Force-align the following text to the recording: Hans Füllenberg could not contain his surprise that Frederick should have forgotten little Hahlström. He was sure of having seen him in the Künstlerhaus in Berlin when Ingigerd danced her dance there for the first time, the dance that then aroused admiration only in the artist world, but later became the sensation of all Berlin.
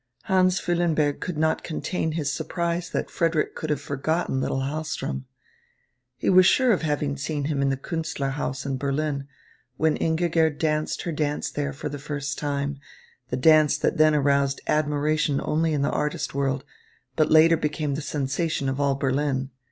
Hans 0.23 0.59
Füllenberg 0.59 1.19
could 1.19 1.37
not 1.37 1.63
contain 1.63 2.13
his 2.13 2.33
surprise 2.33 2.89
that 2.89 3.11
Frederick 3.11 3.49
should 3.61 3.69
have 3.69 3.79
forgotten 3.79 4.41
little 4.41 4.61
Hahlström. 4.61 5.25
He 6.17 6.27
was 6.27 6.47
sure 6.47 6.71
of 6.71 6.81
having 6.81 7.17
seen 7.17 7.45
him 7.45 7.61
in 7.61 7.69
the 7.69 7.77
Künstlerhaus 7.77 8.65
in 8.65 8.77
Berlin 8.79 9.27
when 9.77 9.95
Ingigerd 9.97 10.57
danced 10.57 11.03
her 11.03 11.11
dance 11.11 11.51
there 11.51 11.71
for 11.71 11.87
the 11.87 11.99
first 11.99 12.39
time, 12.39 12.79
the 13.29 13.37
dance 13.37 13.77
that 13.77 13.97
then 13.97 14.15
aroused 14.15 14.59
admiration 14.65 15.39
only 15.43 15.71
in 15.71 15.83
the 15.83 15.91
artist 15.91 16.33
world, 16.33 16.63
but 17.15 17.29
later 17.29 17.55
became 17.55 17.93
the 17.93 18.01
sensation 18.01 18.67
of 18.69 18.81
all 18.81 18.95
Berlin. 18.95 19.51